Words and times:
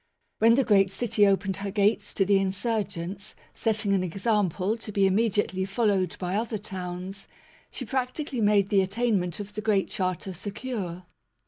When 0.39 0.55
the 0.55 0.63
great 0.63 0.89
city 0.89 1.27
opened 1.27 1.57
her 1.57 1.69
gates 1.69 2.15
to 2.15 2.25
the 2.25 2.39
insur 2.39 2.87
gents, 2.89 3.35
setting 3.53 3.93
an 3.93 4.03
example 4.03 4.75
to 4.77 4.91
be 4.91 5.05
immediately 5.05 5.63
followed 5.63 6.15
by 6.17 6.35
other 6.35 6.57
towns, 6.57 7.27
she 7.69 7.85
practically 7.85 8.41
made 8.41 8.69
the 8.69 8.81
attainment 8.81 9.39
of 9.39 9.53
the 9.53 9.61
Great 9.61 9.89
Charter 9.89 10.33
secure. 10.33 11.03